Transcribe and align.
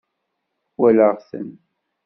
Walaɣ-ten. 0.79 1.49